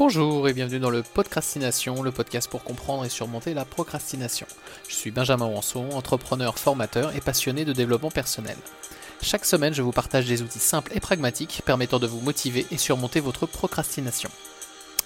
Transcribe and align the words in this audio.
Bonjour 0.00 0.48
et 0.48 0.54
bienvenue 0.54 0.78
dans 0.78 0.88
le 0.88 1.02
Podcastination, 1.02 2.02
le 2.02 2.10
podcast 2.10 2.48
pour 2.48 2.64
comprendre 2.64 3.04
et 3.04 3.10
surmonter 3.10 3.52
la 3.52 3.66
procrastination. 3.66 4.46
Je 4.88 4.94
suis 4.94 5.10
Benjamin 5.10 5.44
Wanson, 5.44 5.90
entrepreneur, 5.90 6.58
formateur 6.58 7.14
et 7.14 7.20
passionné 7.20 7.66
de 7.66 7.74
développement 7.74 8.10
personnel. 8.10 8.56
Chaque 9.20 9.44
semaine, 9.44 9.74
je 9.74 9.82
vous 9.82 9.92
partage 9.92 10.24
des 10.24 10.40
outils 10.40 10.58
simples 10.58 10.90
et 10.94 11.00
pragmatiques 11.00 11.60
permettant 11.66 11.98
de 11.98 12.06
vous 12.06 12.22
motiver 12.22 12.66
et 12.70 12.78
surmonter 12.78 13.20
votre 13.20 13.44
procrastination. 13.44 14.30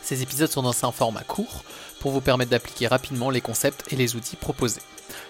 Ces 0.00 0.22
épisodes 0.22 0.52
sont 0.52 0.62
dans 0.62 0.84
un 0.84 0.92
format 0.92 1.24
court 1.24 1.64
pour 1.98 2.12
vous 2.12 2.20
permettre 2.20 2.52
d'appliquer 2.52 2.86
rapidement 2.86 3.30
les 3.30 3.40
concepts 3.40 3.92
et 3.92 3.96
les 3.96 4.14
outils 4.14 4.36
proposés. 4.36 4.82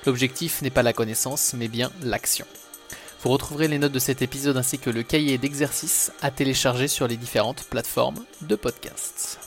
L'objectif 0.05 0.61
n'est 0.61 0.69
pas 0.69 0.83
la 0.83 0.93
connaissance, 0.93 1.55
mais 1.57 1.69
bien 1.69 1.91
l'action. 2.03 2.45
Vous 3.23 3.31
retrouverez 3.31 3.69
les 3.69 3.79
notes 3.79 3.93
de 3.93 3.99
cet 3.99 4.21
épisode 4.21 4.59
ainsi 4.59 4.79
que 4.79 4.91
le 4.91 5.03
cahier 5.03 5.39
d'exercices 5.39 6.13
à 6.21 6.31
télécharger 6.31 6.87
sur 6.87 7.09
les 7.09 7.17
différentes 7.17 7.65
plateformes 7.65 8.23
de 8.43 8.57
podcasts. 8.57 9.39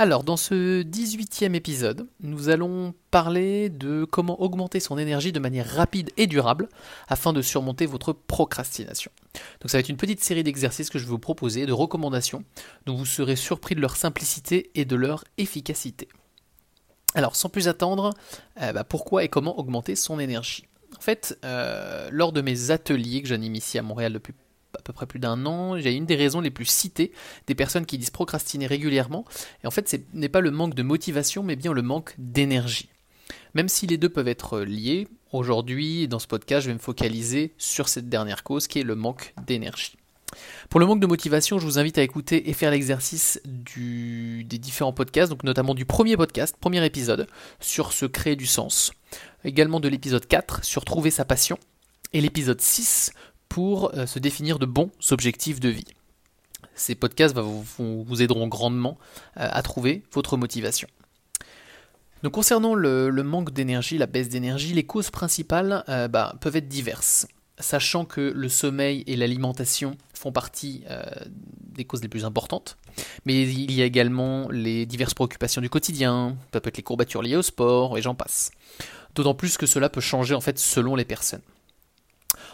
Alors, 0.00 0.22
dans 0.22 0.36
ce 0.36 0.84
18e 0.84 1.54
épisode, 1.54 2.06
nous 2.20 2.50
allons 2.50 2.94
parler 3.10 3.68
de 3.68 4.04
comment 4.04 4.40
augmenter 4.40 4.78
son 4.78 4.96
énergie 4.96 5.32
de 5.32 5.40
manière 5.40 5.68
rapide 5.68 6.12
et 6.16 6.28
durable 6.28 6.68
afin 7.08 7.32
de 7.32 7.42
surmonter 7.42 7.84
votre 7.84 8.12
procrastination. 8.12 9.10
Donc, 9.60 9.72
ça 9.72 9.76
va 9.76 9.80
être 9.80 9.88
une 9.88 9.96
petite 9.96 10.22
série 10.22 10.44
d'exercices 10.44 10.88
que 10.88 11.00
je 11.00 11.04
vais 11.04 11.10
vous 11.10 11.18
proposer, 11.18 11.66
de 11.66 11.72
recommandations, 11.72 12.44
dont 12.86 12.94
vous 12.94 13.06
serez 13.06 13.34
surpris 13.34 13.74
de 13.74 13.80
leur 13.80 13.96
simplicité 13.96 14.70
et 14.76 14.84
de 14.84 14.94
leur 14.94 15.24
efficacité. 15.36 16.06
Alors, 17.16 17.34
sans 17.34 17.48
plus 17.48 17.66
attendre, 17.66 18.14
euh, 18.62 18.72
bah, 18.72 18.84
pourquoi 18.84 19.24
et 19.24 19.28
comment 19.28 19.58
augmenter 19.58 19.96
son 19.96 20.20
énergie? 20.20 20.68
En 20.96 21.00
fait, 21.00 21.36
euh, 21.44 22.08
lors 22.12 22.30
de 22.30 22.40
mes 22.40 22.70
ateliers 22.70 23.20
que 23.20 23.26
j'anime 23.26 23.56
ici 23.56 23.80
à 23.80 23.82
Montréal 23.82 24.12
depuis 24.12 24.34
peu 24.88 24.94
près 24.94 25.06
plus 25.06 25.20
d'un 25.20 25.44
an, 25.44 25.78
j'ai 25.78 25.94
une 25.94 26.06
des 26.06 26.16
raisons 26.16 26.40
les 26.40 26.50
plus 26.50 26.64
citées 26.64 27.12
des 27.46 27.54
personnes 27.54 27.84
qui 27.84 27.98
disent 27.98 28.08
procrastiner 28.08 28.66
régulièrement. 28.66 29.26
Et 29.62 29.66
en 29.66 29.70
fait, 29.70 29.86
ce 29.86 29.96
n'est 30.14 30.30
pas 30.30 30.40
le 30.40 30.50
manque 30.50 30.74
de 30.74 30.82
motivation, 30.82 31.42
mais 31.42 31.56
bien 31.56 31.74
le 31.74 31.82
manque 31.82 32.14
d'énergie. 32.16 32.88
Même 33.52 33.68
si 33.68 33.86
les 33.86 33.98
deux 33.98 34.08
peuvent 34.08 34.28
être 34.28 34.60
liés, 34.60 35.06
aujourd'hui, 35.30 36.08
dans 36.08 36.18
ce 36.18 36.26
podcast, 36.26 36.62
je 36.62 36.68
vais 36.68 36.74
me 36.74 36.78
focaliser 36.78 37.52
sur 37.58 37.86
cette 37.90 38.08
dernière 38.08 38.44
cause 38.44 38.66
qui 38.66 38.78
est 38.78 38.82
le 38.82 38.94
manque 38.94 39.34
d'énergie. 39.46 39.96
Pour 40.70 40.80
le 40.80 40.86
manque 40.86 41.00
de 41.00 41.06
motivation, 41.06 41.58
je 41.58 41.66
vous 41.66 41.78
invite 41.78 41.98
à 41.98 42.02
écouter 42.02 42.48
et 42.48 42.54
faire 42.54 42.70
l'exercice 42.70 43.40
des 43.44 44.58
différents 44.58 44.94
podcasts, 44.94 45.30
donc 45.30 45.44
notamment 45.44 45.74
du 45.74 45.84
premier 45.84 46.16
podcast, 46.16 46.56
premier 46.58 46.84
épisode, 46.84 47.26
sur 47.60 47.92
se 47.92 48.06
créer 48.06 48.36
du 48.36 48.46
sens. 48.46 48.92
Également 49.44 49.80
de 49.80 49.88
l'épisode 49.88 50.26
4 50.26 50.64
sur 50.64 50.86
trouver 50.86 51.10
sa 51.10 51.26
passion. 51.26 51.58
Et 52.14 52.22
l'épisode 52.22 52.60
6 52.60 53.12
pour 53.48 53.94
euh, 53.94 54.06
se 54.06 54.18
définir 54.18 54.58
de 54.58 54.66
bons 54.66 54.90
objectifs 55.10 55.60
de 55.60 55.68
vie. 55.68 55.84
Ces 56.74 56.94
podcasts 56.94 57.36
vous, 57.36 58.22
aideront 58.22 58.48
grandement 58.48 58.98
euh, 59.36 59.48
à 59.50 59.62
trouver 59.62 60.02
votre 60.12 60.36
motivation. 60.36 60.88
Concernant 62.32 62.74
le, 62.74 63.10
manque 63.22 63.52
d'énergie, 63.52 63.96
la 63.96 64.06
baisse 64.06 64.28
d'énergie, 64.28 64.74
les 64.74 64.84
causes 64.84 65.10
principales 65.10 65.84
euh, 65.88 66.08
bah, 66.08 66.34
peuvent 66.40 66.56
être 66.56 66.68
diverses. 66.68 67.28
Sachant 67.60 68.04
que 68.04 68.20
le 68.20 68.48
sommeil 68.48 69.02
et 69.06 69.16
l'alimentation 69.16 69.96
font 70.14 70.30
partie 70.30 70.84
des 71.74 71.84
causes 71.84 72.02
les 72.02 72.08
plus 72.08 72.24
importantes, 72.24 72.76
mais 73.24 73.42
il 73.42 73.72
y 73.72 73.82
a 73.82 73.84
également 73.84 74.48
les 74.48 74.86
diverses 74.86 75.14
préoccupations 75.14 75.60
du 75.60 75.68
quotidien, 75.68 76.36
ça 76.52 76.60
peut 76.60 76.68
être 76.68 76.76
les 76.76 76.84
courbatures 76.84 77.20
liées 77.20 77.34
au 77.34 77.42
sport, 77.42 77.98
et 77.98 78.02
j'en 78.02 78.14
passe. 78.14 78.52
D'autant 79.16 79.34
plus 79.34 79.56
que 79.56 79.66
cela 79.66 79.88
peut 79.88 80.00
changer 80.00 80.36
en 80.36 80.40
fait 80.40 80.56
selon 80.56 80.94
les 80.94 81.04
personnes. 81.04 81.42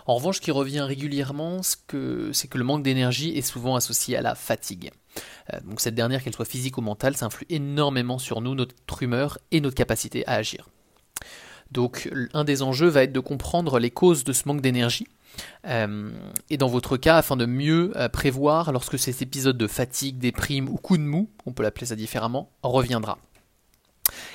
En 0.07 0.17
revanche, 0.17 0.37
ce 0.37 0.41
qui 0.41 0.51
revient 0.51 0.81
régulièrement, 0.81 1.63
c'est 1.63 1.87
que, 1.87 2.33
le 2.55 2.65
manque 2.65 2.83
d'énergie 2.83 3.31
est 3.31 3.43
souvent 3.43 3.75
associé 3.75 4.17
à 4.17 4.23
la 4.23 4.35
fatigue. 4.35 4.91
Euh, 5.53 5.61
donc 5.61 5.81
cette 5.81 5.95
dernière, 5.95 6.23
qu'elle 6.23 6.35
soit 6.35 6.45
physique 6.45 6.79
ou 6.79 6.83
mentale, 6.83 7.17
ça 7.17 7.27
influe 7.27 7.47
énormément 7.49 8.19
sur 8.19 8.41
nous, 8.41 8.55
notre 8.55 9.03
humeur 9.03 9.39
et 9.51 9.61
notre 9.61 9.77
capacité 9.77 10.27
à 10.27 10.35
agir. 10.35 10.69
Donc 11.71 12.11
un 12.35 12.45
des 12.45 12.63
enjeux 12.63 12.89
va 12.89 13.03
être 13.03 13.13
de 13.13 13.21
comprendre 13.21 13.79
les 13.79 13.91
causes 13.91 14.25
de 14.25 14.33
ce 14.33 14.47
manque 14.47 14.61
d'énergie. 14.61 15.07
Euh, 15.67 16.11
et 16.51 16.57
dans 16.59 16.69
votre 16.69 16.97
cas, 16.97 17.17
afin 17.17 17.37
de 17.37 17.47
mieux 17.47 17.93
euh, 17.97 18.09
prévoir 18.09 18.71
lorsque 18.71 18.99
cet 18.99 19.23
épisode 19.23 19.59
de 19.59 19.67
fatigue, 19.67 20.19
déprime 20.19 20.69
ou 20.69 20.77
coup 20.77 20.97
de 20.97 21.03
mou, 21.03 21.29
on 21.47 21.53
peut 21.53 21.63
l'appeler 21.63 21.87
ça 21.87 21.97
différemment, 21.97 22.51
reviendra 22.63 23.19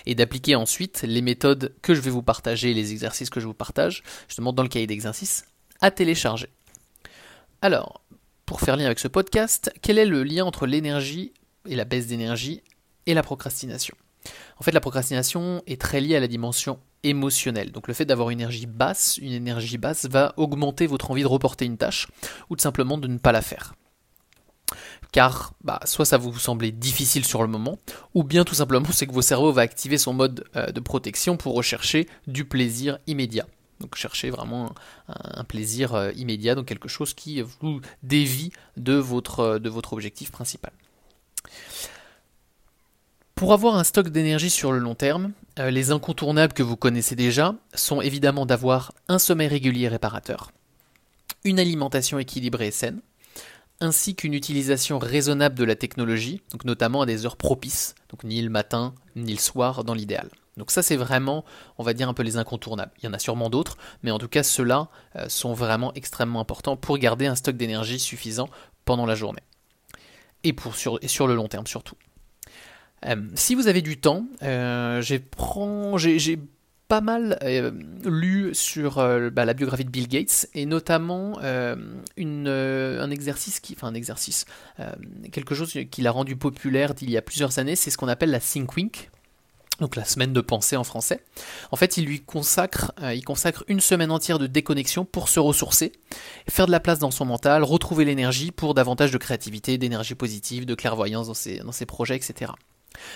et 0.06 0.16
d'appliquer 0.16 0.56
ensuite 0.56 1.03
les 1.03 1.22
méthodes 1.22 1.74
que 1.81 1.94
je 1.94 2.02
vais 2.02 2.09
vous 2.09 2.24
partager, 2.24 2.74
les 2.74 2.91
exercices 2.91 3.29
que 3.29 3.40
je 3.40 3.46
vous 3.46 3.53
partage, 3.53 4.03
justement 4.28 4.53
dans 4.53 4.63
le 4.63 4.69
cahier 4.69 4.88
d'exercice, 4.88 5.46
à 5.81 5.91
télécharger. 5.91 6.50
Alors, 7.62 8.01
pour 8.45 8.62
faire 8.62 8.78
lien 8.78 8.85
avec 8.85 9.00
ce 9.00 9.07
podcast, 9.07 9.72
quel 9.81 9.97
est 9.97 10.06
le 10.06 10.23
lien 10.23 10.45
entre 10.45 10.66
l'énergie 10.66 11.34
et 11.67 11.75
la 11.75 11.85
baisse 11.85 12.07
d'énergie 12.07 12.63
et 13.06 13.13
la 13.13 13.23
procrastination? 13.23 13.95
En 14.57 14.63
fait, 14.63 14.72
la 14.72 14.81
procrastination 14.81 15.63
est 15.67 15.79
très 15.79 16.01
liée 16.01 16.16
à 16.16 16.19
la 16.19 16.28
dimension 16.28 16.79
émotionnelle. 17.03 17.72
Donc 17.72 17.88
le 17.88 17.94
fait 17.94 18.06
d'avoir 18.06 18.29
une 18.29 18.40
énergie 18.40 18.66
basse, 18.66 19.17
une 19.22 19.31
énergie 19.31 19.78
basse 19.78 20.06
va 20.06 20.34
augmenter 20.38 20.88
votre 20.88 21.12
envie 21.12 21.22
de 21.22 21.28
reporter 21.28 21.66
une 21.66 21.78
tâche 21.78 22.07
ou 22.50 22.56
tout 22.56 22.61
simplement 22.61 22.97
de 22.97 23.07
ne 23.07 23.17
pas 23.17 23.31
la 23.31 23.41
faire 23.41 23.73
car 25.11 25.53
bah, 25.63 25.79
soit 25.85 26.06
ça 26.06 26.17
vous 26.17 26.38
semblait 26.38 26.72
difficile 26.72 27.25
sur 27.25 27.41
le 27.41 27.47
moment, 27.47 27.79
ou 28.13 28.23
bien 28.23 28.44
tout 28.44 28.56
simplement 28.56 28.88
c'est 28.91 29.07
que 29.07 29.11
vos 29.11 29.22
cerveaux 29.22 29.51
va 29.51 29.61
activer 29.61 29.97
son 29.97 30.13
mode 30.13 30.46
euh, 30.56 30.67
de 30.67 30.79
protection 30.79 31.38
pour 31.38 31.56
rechercher 31.56 32.07
du 32.28 32.46
plaisir 32.46 33.00
immédiat. 33.07 33.47
Donc 33.79 33.95
chercher 33.95 34.29
vraiment 34.29 34.73
un, 35.07 35.44
plaisir 35.44 35.95
euh, 35.95 36.12
immédiat, 36.13 36.56
donc 36.56 36.66
quelque 36.66 36.90
chose 36.90 37.13
qui 37.13 37.41
vous 37.41 37.81
dévie 38.03 38.51
de 38.78 38.94
votre, 38.94 39.40
euh, 39.40 39.59
de 39.59 39.69
votre 39.69 39.94
objectif 39.94 40.31
principal. 40.31 40.72
Pour 43.35 43.53
avoir 43.53 43.78
un 43.78 43.85
stock 43.85 44.09
d'énergie 44.09 44.50
sur 44.50 44.73
le 44.73 44.79
long 44.79 44.95
terme, 44.95 45.31
les 45.57 45.91
incontournables 45.91 46.51
que 46.51 46.62
vous 46.62 46.75
connaissez 46.75 47.16
déjà 47.16 47.56
sont 47.73 48.01
évidemment 48.01 48.45
d'avoir 48.45 48.91
un 49.07 49.17
sommeil 49.17 49.47
régulier 49.47 49.88
réparateur, 49.88 50.51
une 51.46 51.57
alimentation 51.57 52.19
équilibrée 52.19 52.67
et 52.67 52.72
saine, 52.72 53.00
ainsi 53.81 54.16
qu'une 54.16 54.34
utilisation 54.34 55.00
raisonnable 55.00 55.56
de 55.56 55.63
la 55.63 55.75
technologie, 55.75 56.41
notamment 56.66 57.01
à 57.01 57.06
des 57.06 57.25
heures 57.25 57.38
propices, 57.38 57.96
donc 58.09 58.23
ni 58.23 58.41
le 58.41 58.50
matin 58.50 58.94
ni 59.16 59.34
le 59.34 59.40
soir 59.40 59.84
dans 59.84 59.94
l'idéal. 59.94 60.29
Donc 60.59 60.70
ça 60.70 60.84
c'est 60.84 60.97
vraiment, 60.97 61.46
on 61.80 61.84
va 61.84 61.94
dire 61.94 62.08
un 62.08 62.14
peu 62.14 62.22
les 62.22 62.38
incontournables. 62.38 62.92
Il 63.02 63.06
y 63.06 63.08
en 63.08 63.14
a 63.14 63.20
sûrement 63.20 63.50
d'autres, 63.50 63.78
mais 64.03 64.12
en 64.12 64.20
tout 64.20 64.28
cas 64.28 64.44
ceux-là 64.44 64.90
euh, 65.16 65.28
sont 65.30 65.53
vraiment 65.53 65.92
extrêmement 65.96 66.42
importants 66.42 66.78
pour 66.78 66.97
garder 67.00 67.25
un 67.25 67.36
stock 67.36 67.56
d'énergie 67.56 67.97
suffisant 67.97 68.50
pendant 68.86 69.08
la 69.08 69.16
journée. 69.16 69.42
Et, 70.44 70.53
pour, 70.53 70.75
sur, 70.75 71.00
et 71.02 71.08
sur 71.08 71.28
le 71.28 71.36
long 71.36 71.47
terme 71.47 71.66
surtout. 71.66 71.96
Euh, 73.06 73.16
si 73.34 73.56
vous 73.56 73.68
avez 73.68 73.81
du 73.81 73.97
temps, 74.00 74.25
euh, 74.44 75.02
j'ai 75.02 75.20
pas 76.88 77.02
mal 77.02 77.38
lu 78.03 78.50
sur 78.53 78.96
bah, 79.31 79.46
la 79.46 79.53
biographie 79.53 79.86
de 79.86 79.91
Bill 79.91 80.08
Gates 80.08 80.47
et 80.56 80.66
notamment 80.66 81.38
un 81.40 83.12
exercice 83.12 83.59
qui, 83.59 83.76
enfin 83.78 83.90
un 83.90 83.94
exercice, 83.94 84.46
quelque 85.31 85.53
chose 85.53 85.72
qu'il 85.91 86.08
a 86.08 86.12
rendu 86.12 86.36
populaire 86.36 86.94
il 87.00 87.12
y 87.12 87.18
a 87.18 87.22
plusieurs 87.22 87.59
années, 87.59 87.76
c'est 87.76 87.91
ce 87.91 87.97
qu'on 87.97 88.08
appelle 88.08 88.31
la 88.31 88.40
Think 88.40 88.76
Week. 88.76 89.12
Donc 89.79 89.95
la 89.95 90.06
semaine 90.06 90.34
de 90.34 90.41
pensée 90.41 90.75
en 90.75 90.84
français. 90.84 91.23
En 91.72 91.78
fait, 91.78 91.97
il 91.97 92.06
lui 92.06 92.22
consacre, 92.22 92.91
il 93.13 93.23
consacre 93.23 93.63
une 93.67 93.79
semaine 93.79 94.12
entière 94.12 94.40
de 94.40 94.47
déconnexion 94.47 95.06
pour 95.06 95.29
se 95.29 95.40
ressourcer, 95.40 95.91
faire 96.50 96.66
de 96.66 96.72
la 96.72 96.79
place 96.79 97.00
dans 97.00 97.12
son 97.12 97.25
mental, 97.25 97.63
retrouver 97.63 98.06
l'énergie 98.06 98.51
pour 98.51 98.73
davantage 98.73 99.12
de 99.12 99.17
créativité, 99.17 99.78
d'énergie 99.78 100.16
positive, 100.16 100.66
de 100.66 100.75
clairvoyance 100.75 101.28
dans 101.28 101.34
ses, 101.34 101.85
projets, 101.85 102.16
etc. 102.16 102.51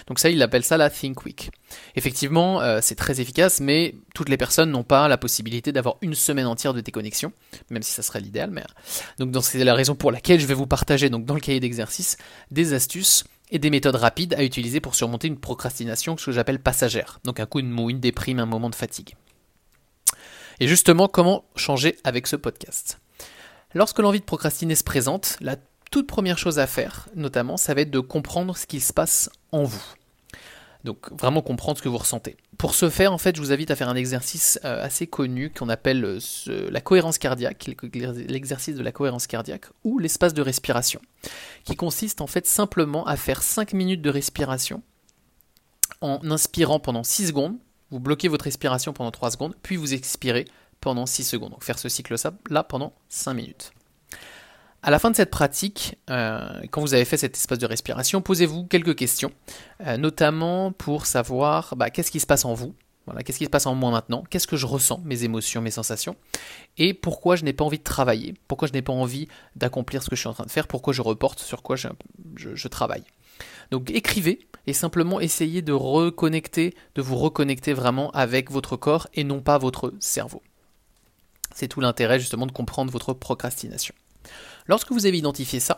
Donc 0.07 0.19
ça, 0.19 0.29
il 0.29 0.41
appelle 0.41 0.63
ça 0.63 0.77
la 0.77 0.89
Think 0.89 1.25
Week. 1.25 1.51
Effectivement, 1.95 2.61
euh, 2.61 2.79
c'est 2.81 2.95
très 2.95 3.19
efficace, 3.19 3.59
mais 3.59 3.95
toutes 4.13 4.29
les 4.29 4.37
personnes 4.37 4.71
n'ont 4.71 4.83
pas 4.83 5.07
la 5.07 5.17
possibilité 5.17 5.71
d'avoir 5.71 5.97
une 6.01 6.15
semaine 6.15 6.45
entière 6.45 6.73
de 6.73 6.81
déconnexion, 6.81 7.33
même 7.69 7.83
si 7.83 7.91
ça 7.91 8.03
serait 8.03 8.21
l'idéal. 8.21 8.53
Euh, 9.19 9.25
donc 9.25 9.43
c'est 9.43 9.63
la 9.63 9.73
raison 9.73 9.95
pour 9.95 10.11
laquelle 10.11 10.39
je 10.39 10.45
vais 10.45 10.53
vous 10.53 10.67
partager 10.67 11.09
donc 11.09 11.25
dans 11.25 11.33
le 11.33 11.41
cahier 11.41 11.59
d'exercice 11.59 12.17
des 12.51 12.73
astuces 12.73 13.23
et 13.53 13.59
des 13.59 13.69
méthodes 13.69 13.95
rapides 13.95 14.33
à 14.33 14.43
utiliser 14.43 14.81
pour 14.81 14.95
surmonter 14.95 15.27
une 15.27 15.39
procrastination 15.39 16.17
ce 16.17 16.25
que 16.25 16.31
j'appelle 16.31 16.59
passagère. 16.59 17.19
Donc 17.23 17.39
un 17.39 17.45
coup 17.45 17.61
de 17.61 17.67
mou, 17.67 17.89
une 17.89 17.99
déprime, 17.99 18.39
un 18.39 18.45
moment 18.45 18.69
de 18.69 18.75
fatigue. 18.75 19.15
Et 20.59 20.67
justement, 20.67 21.07
comment 21.07 21.45
changer 21.55 21.97
avec 22.03 22.27
ce 22.27 22.35
podcast? 22.35 22.99
Lorsque 23.75 23.99
l'envie 23.99 24.19
de 24.19 24.25
procrastiner 24.25 24.75
se 24.75 24.83
présente, 24.83 25.37
la 25.39 25.55
toute 25.91 26.07
première 26.07 26.39
chose 26.39 26.57
à 26.57 26.67
faire, 26.67 27.07
notamment, 27.15 27.55
ça 27.55 27.73
va 27.75 27.81
être 27.81 27.91
de 27.91 27.99
comprendre 27.99 28.57
ce 28.57 28.65
qu'il 28.65 28.81
se 28.81 28.91
passe 28.91 29.29
en 29.51 29.63
vous. 29.63 29.83
Donc 30.83 31.11
vraiment 31.13 31.41
comprendre 31.41 31.77
ce 31.77 31.83
que 31.83 31.89
vous 31.89 31.97
ressentez. 31.97 32.35
Pour 32.57 32.75
ce 32.75 32.89
faire, 32.89 33.13
en 33.13 33.17
fait, 33.17 33.35
je 33.35 33.41
vous 33.41 33.53
invite 33.53 33.71
à 33.71 33.75
faire 33.75 33.87
un 33.87 33.95
exercice 33.95 34.59
euh, 34.65 34.83
assez 34.83 35.07
connu 35.07 35.49
qu'on 35.49 35.69
appelle 35.69 36.03
euh, 36.03 36.19
la 36.69 36.81
cohérence 36.81 37.17
cardiaque, 37.17 37.69
l'exercice 38.27 38.75
de 38.75 38.83
la 38.83 38.91
cohérence 38.91 39.27
cardiaque, 39.27 39.65
ou 39.85 39.97
l'espace 39.99 40.33
de 40.33 40.41
respiration, 40.41 40.99
qui 41.63 41.75
consiste 41.75 42.19
en 42.19 42.27
fait 42.27 42.45
simplement 42.45 43.05
à 43.05 43.15
faire 43.15 43.43
5 43.43 43.73
minutes 43.73 44.01
de 44.01 44.09
respiration 44.09 44.83
en 46.01 46.19
inspirant 46.29 46.79
pendant 46.79 47.03
6 47.03 47.27
secondes, 47.27 47.57
vous 47.89 47.99
bloquez 47.99 48.27
votre 48.27 48.45
respiration 48.45 48.91
pendant 48.91 49.11
3 49.11 49.31
secondes, 49.31 49.55
puis 49.63 49.77
vous 49.77 49.93
expirez 49.93 50.45
pendant 50.81 51.05
6 51.05 51.23
secondes. 51.23 51.51
Donc 51.51 51.63
faire 51.63 51.79
ce 51.79 51.87
cycle-là 51.87 52.63
pendant 52.63 52.93
5 53.07 53.33
minutes. 53.33 53.71
À 54.85 54.91
la 54.91 54.99
fin 54.99 55.09
de 55.09 55.15
cette 55.15 55.31
pratique, 55.31 55.97
quand 56.07 56.81
vous 56.81 56.93
avez 56.93 57.05
fait 57.05 57.15
cet 57.17 57.37
espace 57.37 57.57
de 57.57 57.65
respiration, 57.65 58.21
posez-vous 58.21 58.65
quelques 58.65 58.95
questions, 58.95 59.31
notamment 59.97 60.73
pour 60.73 61.05
savoir 61.05 61.75
bah, 61.77 61.89
qu'est-ce 61.89 62.11
qui 62.11 62.19
se 62.19 62.25
passe 62.25 62.43
en 62.43 62.53
vous, 62.53 62.75
voilà, 63.05 63.23
qu'est-ce 63.23 63.37
qui 63.37 63.45
se 63.45 63.49
passe 63.49 63.65
en 63.65 63.75
moi 63.75 63.91
maintenant? 63.91 64.23
Qu'est-ce 64.29 64.47
que 64.47 64.55
je 64.55 64.65
ressens, 64.65 65.01
mes 65.03 65.23
émotions, 65.23 65.61
mes 65.61 65.71
sensations? 65.71 66.15
Et 66.77 66.93
pourquoi 66.93 67.35
je 67.35 67.43
n'ai 67.43 67.53
pas 67.53 67.63
envie 67.63 67.77
de 67.77 67.83
travailler? 67.83 68.33
Pourquoi 68.47 68.67
je 68.67 68.73
n'ai 68.73 68.81
pas 68.81 68.93
envie 68.93 69.27
d'accomplir 69.55 70.03
ce 70.03 70.09
que 70.09 70.15
je 70.15 70.21
suis 70.21 70.29
en 70.29 70.33
train 70.33 70.45
de 70.45 70.51
faire? 70.51 70.67
Pourquoi 70.67 70.93
je 70.93 71.01
reporte 71.01 71.39
sur 71.39 71.63
quoi 71.63 71.75
je, 71.75 72.67
travaille? 72.67 73.03
Donc 73.71 73.89
écrivez 73.91 74.47
et 74.67 74.73
simplement 74.73 75.19
essayez 75.19 75.61
de 75.61 75.73
reconnecter, 75.73 76.73
de 76.95 77.01
vous 77.01 77.17
reconnecter 77.17 77.73
vraiment 77.73 78.11
avec 78.11 78.51
votre 78.51 78.77
corps 78.77 79.07
et 79.13 79.23
non 79.23 79.41
pas 79.41 79.57
votre 79.57 79.93
cerveau. 79.99 80.41
C'est 81.53 81.67
tout 81.67 81.81
l'intérêt 81.81 82.19
justement 82.19 82.45
de 82.45 82.51
comprendre 82.51 82.91
votre 82.91 83.13
procrastination. 83.13 83.93
Lorsque 84.67 84.91
vous 84.91 85.05
avez 85.05 85.17
identifié 85.17 85.59
ça, 85.59 85.77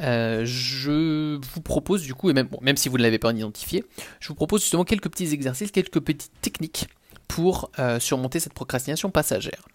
euh, 0.00 0.42
je 0.44 1.36
vous 1.36 1.60
propose 1.60 2.02
du 2.02 2.14
coup, 2.14 2.30
et 2.30 2.32
même, 2.32 2.76
si 2.76 2.88
vous 2.88 2.98
ne 2.98 3.02
l'avez 3.02 3.18
pas 3.18 3.32
identifié, 3.32 3.84
je 4.20 4.28
vous 4.28 4.34
propose 4.34 4.62
justement 4.62 4.84
quelques 4.84 5.10
petits 5.10 5.32
exercices, 5.32 5.70
quelques 5.70 6.00
petites 6.00 6.32
techniques 6.40 6.88
pour 7.28 7.70
euh, 7.78 7.98
surmonter 7.98 8.40
cette 8.40 8.54
procrastination 8.54 9.10
passagère. 9.10 9.66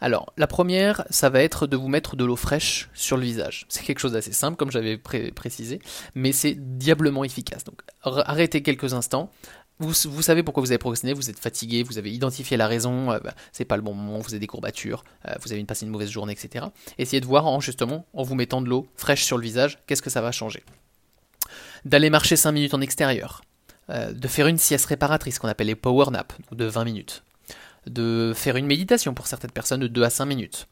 Alors, 0.00 0.32
la 0.36 0.46
première, 0.46 1.04
ça 1.08 1.30
va 1.30 1.42
être 1.42 1.66
de 1.66 1.76
vous 1.76 1.88
mettre 1.88 2.16
de 2.16 2.24
l'eau 2.24 2.36
fraîche 2.36 2.90
sur 2.94 3.16
le 3.16 3.22
visage. 3.22 3.64
C'est 3.68 3.84
quelque 3.84 4.00
chose 4.00 4.12
d'assez 4.12 4.32
simple, 4.32 4.56
comme 4.56 4.70
j'avais 4.70 4.98
précisé, 4.98 5.80
mais 6.14 6.32
c'est 6.32 6.54
diablement 6.54 7.24
efficace. 7.24 7.64
Donc, 7.64 7.80
arrêtez 8.02 8.62
quelques 8.62 8.92
instants, 8.92 9.30
vous, 9.80 10.22
savez 10.22 10.42
pourquoi 10.42 10.62
vous 10.62 10.70
avez 10.70 10.78
procrastiné, 10.78 11.12
vous 11.12 11.30
êtes 11.30 11.38
fatigué, 11.38 11.82
vous 11.82 11.98
avez 11.98 12.12
identifié 12.12 12.56
la 12.56 12.68
raison, 12.68 13.10
euh, 13.10 13.18
bah, 13.18 13.34
c'est 13.52 13.64
pas 13.64 13.76
le 13.76 13.82
bon 13.82 13.92
moment, 13.92 14.20
vous 14.20 14.30
avez 14.30 14.38
des 14.38 14.46
courbatures, 14.46 15.04
euh, 15.28 15.34
vous 15.42 15.52
avez 15.52 15.62
passé 15.64 15.84
une 15.84 15.90
mauvaise 15.90 16.10
journée, 16.10 16.32
etc. 16.32 16.66
Essayez 16.98 17.20
de 17.20 17.26
voir 17.26 17.46
en 17.46 17.60
justement, 17.60 18.06
en 18.14 18.22
vous 18.22 18.36
mettant 18.36 18.62
de 18.62 18.68
l'eau 18.68 18.86
fraîche 18.94 19.24
sur 19.24 19.36
le 19.36 19.42
visage, 19.42 19.78
qu'est-ce 19.86 20.02
que 20.02 20.10
ça 20.10 20.20
va 20.20 20.30
changer. 20.30 20.62
D'aller 21.84 22.08
marcher 22.08 22.36
5 22.36 22.52
minutes 22.52 22.74
en 22.74 22.80
extérieur, 22.80 23.42
euh, 23.90 24.12
de 24.12 24.28
faire 24.28 24.46
une 24.46 24.58
sieste 24.58 24.86
réparatrice 24.86 25.40
qu'on 25.40 25.48
appelle 25.48 25.66
les 25.66 25.74
power 25.74 26.10
nap, 26.10 26.32
de 26.52 26.64
20 26.64 26.84
minutes, 26.84 27.24
de 27.86 28.32
faire 28.34 28.56
une 28.56 28.66
méditation 28.66 29.14
pour 29.14 29.26
certaines 29.26 29.50
personnes 29.50 29.80
de 29.80 29.88
2 29.88 30.02
à 30.02 30.10
5 30.10 30.26
minutes, 30.26 30.66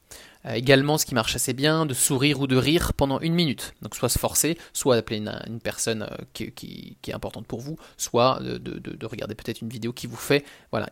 euh, 0.46 0.54
également, 0.54 0.98
ce 0.98 1.06
qui 1.06 1.14
marche 1.14 1.36
assez 1.36 1.52
bien, 1.52 1.86
de 1.86 1.94
sourire 1.94 2.40
ou 2.40 2.46
de 2.46 2.56
rire 2.56 2.92
pendant 2.94 3.20
une 3.20 3.34
minute. 3.34 3.74
Donc 3.82 3.94
soit 3.94 4.08
se 4.08 4.18
forcer, 4.18 4.58
soit 4.72 4.96
d'appeler 4.96 5.18
une, 5.18 5.60
personne 5.60 6.02
euh, 6.02 6.24
qui, 6.32 6.96
est 7.06 7.14
importante 7.14 7.46
pour 7.46 7.60
vous, 7.60 7.78
soit 7.96 8.40
de, 8.42 9.06
regarder 9.06 9.34
peut-être 9.34 9.60
une 9.60 9.68
vidéo 9.68 9.92
qui 9.92 10.06
vous 10.06 10.16
fait 10.16 10.44
voilà, 10.70 10.90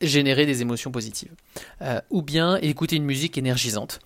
générer 0.00 0.46
des 0.46 0.62
émotions 0.62 0.90
positives. 0.90 1.32
Euh, 1.82 2.00
ou 2.10 2.22
bien 2.22 2.56
écouter 2.56 2.96
une 2.96 3.04
musique 3.04 3.38
énergisante. 3.38 4.00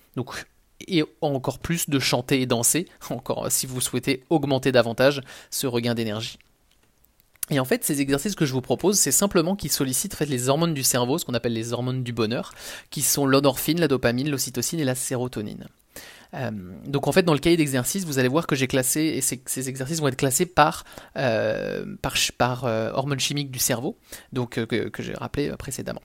Et 0.88 1.04
encore 1.20 1.58
plus 1.58 1.88
de 1.88 1.98
chanter 1.98 2.40
et 2.40 2.46
danser, 2.46 2.86
encore 3.10 3.50
si 3.50 3.66
vous 3.66 3.80
souhaitez 3.80 4.24
augmenter 4.30 4.72
davantage 4.72 5.20
ce 5.50 5.66
regain 5.66 5.94
d'énergie. 5.94 6.38
Et 7.52 7.60
en 7.60 7.66
fait, 7.66 7.84
ces 7.84 8.00
exercices 8.00 8.34
que 8.34 8.46
je 8.46 8.52
vous 8.52 8.62
propose, 8.62 8.98
c'est 8.98 9.12
simplement 9.12 9.56
qu'ils 9.56 9.70
sollicitent 9.70 10.18
les 10.20 10.48
hormones 10.48 10.72
du 10.72 10.82
cerveau, 10.82 11.18
ce 11.18 11.26
qu'on 11.26 11.34
appelle 11.34 11.52
les 11.52 11.74
hormones 11.74 12.02
du 12.02 12.12
bonheur, 12.12 12.54
qui 12.90 13.02
sont 13.02 13.26
l'endorphine, 13.26 13.78
la 13.78 13.88
dopamine, 13.88 14.30
l'ocytocine 14.30 14.80
et 14.80 14.84
la 14.84 14.94
sérotonine. 14.94 15.66
Euh, 16.34 16.50
donc 16.86 17.08
en 17.08 17.12
fait, 17.12 17.24
dans 17.24 17.34
le 17.34 17.38
cahier 17.38 17.58
d'exercice, 17.58 18.06
vous 18.06 18.18
allez 18.18 18.28
voir 18.28 18.46
que 18.46 18.56
j'ai 18.56 18.66
classé, 18.66 19.00
et 19.00 19.20
ces, 19.20 19.68
exercices 19.68 20.00
vont 20.00 20.08
être 20.08 20.16
classés 20.16 20.46
par, 20.46 20.84
euh, 21.18 21.84
par, 22.38 22.64
euh, 22.64 22.90
hormones 22.94 23.20
chimiques 23.20 23.50
du 23.50 23.58
cerveau, 23.58 23.98
que 24.50 24.90
j'ai 24.98 25.14
rappelé 25.14 25.50
précédemment. 25.58 26.02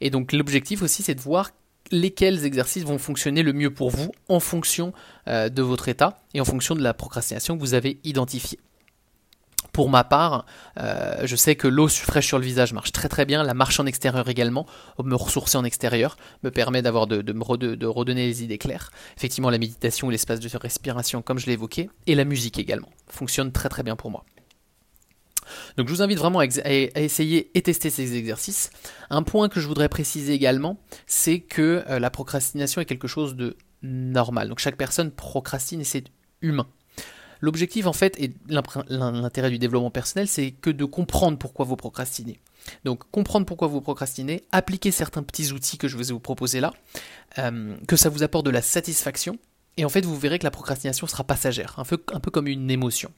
Et 0.00 0.10
donc 0.10 0.32
l'objectif 0.32 0.82
aussi, 0.82 1.04
c'est 1.04 1.14
de 1.14 1.20
voir 1.20 1.52
lesquels 1.92 2.44
exercices 2.44 2.82
vont 2.82 2.98
fonctionner 2.98 3.44
le 3.44 3.52
mieux 3.52 3.72
pour 3.72 3.90
vous 3.90 4.10
en 4.28 4.40
fonction 4.40 4.92
de 5.26 5.62
votre 5.62 5.88
état 5.88 6.20
et 6.34 6.40
en 6.40 6.44
fonction 6.44 6.74
de 6.74 6.82
la 6.82 6.94
procrastination 6.94 7.56
que 7.56 7.60
vous 7.60 7.74
avez 7.74 7.98
identifiée. 8.04 8.58
Pour 9.80 9.88
ma 9.88 10.04
part, 10.04 10.44
euh, 10.76 11.22
je 11.24 11.36
sais 11.36 11.56
que 11.56 11.66
l'eau 11.66 11.88
fraîche 11.88 12.26
sur 12.26 12.38
le 12.38 12.44
visage 12.44 12.74
marche 12.74 12.92
très 12.92 13.08
très 13.08 13.24
bien, 13.24 13.42
la 13.42 13.54
marche 13.54 13.80
en 13.80 13.86
extérieur 13.86 14.28
également, 14.28 14.66
me 15.02 15.14
ressourcer 15.14 15.56
en 15.56 15.64
extérieur, 15.64 16.18
me 16.42 16.50
permet 16.50 16.82
d'avoir 16.82 17.06
de, 17.06 17.32
me 17.32 17.42
redonner 17.88 18.26
les 18.26 18.44
idées 18.44 18.58
claires. 18.58 18.90
Effectivement, 19.16 19.48
la 19.48 19.56
méditation 19.56 20.08
ou 20.08 20.10
l'espace 20.10 20.38
de 20.38 20.54
respiration, 20.58 21.22
comme 21.22 21.38
je 21.38 21.46
l'ai 21.46 21.54
évoqué, 21.54 21.88
et 22.06 22.14
la 22.14 22.26
musique 22.26 22.58
également, 22.58 22.90
fonctionne 23.08 23.52
très 23.52 23.70
très 23.70 23.82
bien 23.82 23.96
pour 23.96 24.10
moi. 24.10 24.26
Donc 25.78 25.88
je 25.88 25.94
vous 25.94 26.02
invite 26.02 26.18
vraiment 26.18 26.40
à, 26.40 26.44
essayer 26.44 27.50
et 27.54 27.62
tester 27.62 27.88
ces 27.88 28.16
exercices. 28.16 28.68
Un 29.08 29.22
point 29.22 29.48
que 29.48 29.60
je 29.60 29.66
voudrais 29.66 29.88
préciser 29.88 30.34
également, 30.34 30.76
c'est 31.06 31.40
que 31.40 31.84
euh, 31.88 31.98
la 31.98 32.10
procrastination 32.10 32.82
est 32.82 32.84
quelque 32.84 33.08
chose 33.08 33.34
de 33.34 33.56
normal. 33.80 34.50
Donc 34.50 34.58
chaque 34.58 34.76
personne 34.76 35.10
procrastine 35.10 35.80
et 35.80 35.84
c'est 35.84 36.04
humain. 36.42 36.66
L'objectif, 37.40 37.86
en 37.86 37.92
fait, 37.92 38.18
et 38.20 38.32
l'intérêt 38.48 39.50
du 39.50 39.58
développement 39.58 39.90
personnel, 39.90 40.28
c'est 40.28 40.50
que 40.50 40.70
de 40.70 40.84
comprendre 40.84 41.38
pourquoi 41.38 41.64
vous 41.64 41.76
procrastinez. 41.76 42.40
Donc, 42.84 43.10
comprendre 43.10 43.46
pourquoi 43.46 43.68
vous 43.68 43.80
procrastinez, 43.80 44.44
appliquer 44.52 44.90
certains 44.90 45.22
petits 45.22 45.52
outils 45.52 45.78
que 45.78 45.88
je 45.88 45.96
vais 45.96 46.04
vous 46.12 46.20
proposer 46.20 46.60
là, 46.60 46.72
euh, 47.38 47.74
que 47.88 47.96
ça 47.96 48.10
vous 48.10 48.22
apporte 48.22 48.44
de 48.44 48.50
la 48.50 48.62
satisfaction, 48.62 49.38
et 49.76 49.84
en 49.84 49.88
fait, 49.88 50.04
vous 50.04 50.18
verrez 50.18 50.38
que 50.38 50.44
la 50.44 50.50
procrastination 50.50 51.06
sera 51.06 51.24
passagère, 51.24 51.74
un 51.78 51.84
peu, 51.84 52.02
un 52.12 52.20
peu 52.20 52.30
comme 52.30 52.46
une 52.46 52.70
émotion. 52.70 53.10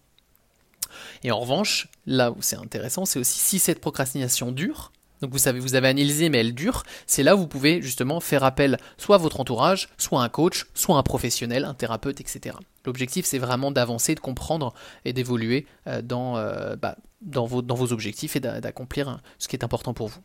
Et 1.24 1.30
en 1.32 1.40
revanche, 1.40 1.88
là 2.06 2.30
où 2.30 2.36
c'est 2.40 2.56
intéressant, 2.56 3.04
c'est 3.04 3.18
aussi 3.18 3.38
si 3.38 3.58
cette 3.58 3.80
procrastination 3.80 4.52
dure, 4.52 4.92
donc 5.22 5.30
vous 5.30 5.38
savez, 5.38 5.60
vous 5.60 5.76
avez 5.76 5.86
analysé, 5.86 6.28
mais 6.28 6.38
elle 6.38 6.52
dure. 6.52 6.82
C'est 7.06 7.22
là 7.22 7.36
où 7.36 7.38
vous 7.38 7.46
pouvez 7.46 7.80
justement 7.80 8.18
faire 8.18 8.42
appel 8.42 8.76
soit 8.98 9.14
à 9.14 9.18
votre 9.18 9.38
entourage, 9.38 9.88
soit 9.96 10.20
à 10.20 10.24
un 10.24 10.28
coach, 10.28 10.66
soit 10.74 10.96
à 10.96 10.98
un 10.98 11.04
professionnel, 11.04 11.64
un 11.64 11.74
thérapeute, 11.74 12.20
etc. 12.20 12.56
L'objectif, 12.84 13.24
c'est 13.24 13.38
vraiment 13.38 13.70
d'avancer, 13.70 14.16
de 14.16 14.20
comprendre 14.20 14.74
et 15.04 15.12
d'évoluer 15.12 15.64
euh, 15.86 16.02
dans, 16.02 16.36
euh, 16.36 16.74
bah, 16.74 16.96
dans, 17.20 17.46
vos, 17.46 17.92
objectifs 17.92 18.34
et 18.34 18.40
d'accomplir 18.40 19.20
ce 19.38 19.46
qui 19.46 19.54
est 19.54 19.62
important 19.62 19.94
pour 19.94 20.08
vous. 20.08 20.20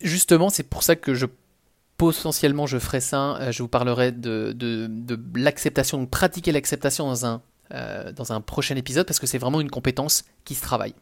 Justement, 0.00 0.50
c'est 0.50 0.64
pour 0.64 0.82
ça 0.82 0.96
que 0.96 1.14
je 1.14 1.26
potentiellement 1.98 2.66
je 2.66 2.80
ferai 2.80 3.00
ça. 3.00 3.36
Euh, 3.36 3.52
je 3.52 3.62
vous 3.62 3.68
parlerai 3.68 4.10
de, 4.10 4.90
l'acceptation, 5.36 6.02
de 6.02 6.06
pratiquer 6.06 6.50
l'acceptation 6.50 7.06
dans 7.06 8.32
un 8.32 8.40
prochain 8.40 8.74
épisode 8.74 9.06
parce 9.06 9.20
que 9.20 9.28
c'est 9.28 9.38
vraiment 9.38 9.60
une 9.60 9.70
compétence 9.70 10.24
qui 10.44 10.56
se 10.56 10.62
travaille. 10.62 10.94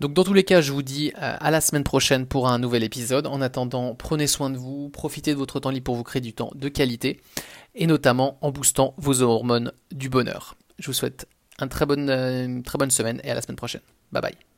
Donc 0.00 0.14
dans 0.14 0.24
tous 0.24 0.32
les 0.32 0.44
cas, 0.44 0.62
je 0.62 0.72
vous 0.72 0.82
dis 0.82 1.12
euh, 1.20 1.36
à 1.38 1.50
la 1.50 1.60
semaine 1.60 1.84
prochaine 1.84 2.26
pour 2.26 2.48
un 2.48 2.58
nouvel 2.58 2.82
épisode. 2.82 3.26
En 3.26 3.42
attendant, 3.42 3.94
prenez 3.94 4.26
soin 4.26 4.48
de 4.48 4.56
vous, 4.56 4.88
profitez 4.88 5.32
de 5.32 5.38
votre 5.38 5.60
temps 5.60 5.70
libre 5.70 5.84
pour 5.84 5.96
vous 5.96 6.02
créer 6.02 6.22
du 6.22 6.32
temps 6.32 6.50
de 6.54 6.68
qualité, 6.68 7.20
et 7.74 7.86
notamment 7.86 8.38
en 8.40 8.50
boostant 8.50 8.94
vos 8.96 9.20
hormones 9.20 9.72
du 9.92 10.08
bonheur. 10.08 10.56
Je 10.78 10.86
vous 10.86 10.94
souhaite 10.94 11.28
euh, 11.60 11.64
une 12.46 12.62
très 12.62 12.78
bonne 12.78 12.90
semaine 12.90 13.20
et 13.24 13.30
à 13.30 13.34
la 13.34 13.42
semaine 13.42 13.56
prochaine. 13.56 13.82
Bye 14.10 14.22
bye. 14.22 14.49